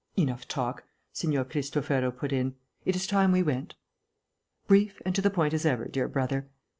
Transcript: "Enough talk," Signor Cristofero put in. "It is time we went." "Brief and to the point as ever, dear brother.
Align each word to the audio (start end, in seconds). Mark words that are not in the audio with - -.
"Enough 0.17 0.47
talk," 0.47 0.85
Signor 1.13 1.45
Cristofero 1.45 2.09
put 2.11 2.33
in. 2.33 2.55
"It 2.85 2.95
is 2.95 3.05
time 3.05 3.31
we 3.31 3.43
went." 3.43 3.75
"Brief 4.65 4.99
and 5.05 5.13
to 5.13 5.21
the 5.21 5.29
point 5.29 5.53
as 5.53 5.63
ever, 5.63 5.85
dear 5.85 6.07
brother. 6.07 6.49